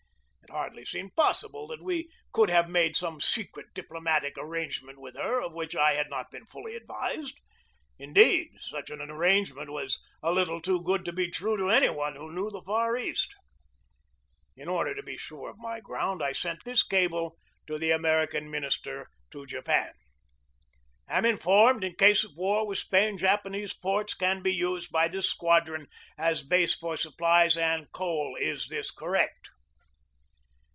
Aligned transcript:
It 0.43 0.55
hardly 0.55 0.83
seemed 0.83 1.15
possible 1.15 1.65
that 1.67 1.81
we 1.81 2.09
could 2.33 2.49
have 2.49 2.67
made 2.69 2.97
some 2.97 3.21
secret 3.21 3.67
diplomatic 3.73 4.37
arrange 4.37 4.83
ment 4.83 4.99
with 4.99 5.15
her 5.15 5.41
of 5.41 5.53
which 5.53 5.77
I 5.77 5.93
had 5.93 6.09
not 6.09 6.29
been 6.29 6.45
fully 6.45 6.75
advised. 6.75 7.39
Indeed, 7.97 8.49
such 8.57 8.89
an 8.89 8.99
arrangement 8.99 9.69
was 9.69 9.97
a 10.21 10.33
little 10.33 10.61
too 10.61 10.81
good 10.83 11.05
to 11.05 11.13
be 11.13 11.31
true 11.31 11.55
to 11.55 11.69
any 11.69 11.87
one 11.87 12.17
who 12.17 12.33
knew 12.33 12.49
the 12.49 12.61
Far 12.61 12.97
East. 12.97 13.33
In 14.57 14.67
order 14.67 14.93
to 14.93 15.01
be 15.01 15.15
sure 15.15 15.49
of 15.49 15.57
my 15.57 15.79
ground, 15.79 16.21
I 16.21 16.33
sent 16.33 16.65
this 16.65 16.83
cable 16.83 17.37
to 17.67 17.77
the 17.77 17.91
American 17.91 18.51
minister 18.51 19.07
to 19.31 19.45
Japan: 19.45 19.93
"Am 21.07 21.23
informed, 21.25 21.85
in 21.85 21.95
case 21.95 22.25
of 22.25 22.35
war 22.35 22.67
with 22.67 22.77
Spain, 22.77 23.17
Japanese 23.17 23.73
ports 23.73 24.13
can 24.13 24.41
be 24.41 24.53
used 24.53 24.91
by 24.91 25.07
this 25.07 25.29
squadron 25.29 25.87
as 26.17 26.43
base 26.43 26.75
for 26.75 26.97
supplies 26.97 27.55
and 27.55 27.89
coal. 27.93 28.35
Is 28.37 28.67
this 28.67 28.91
correct?" 28.91 29.51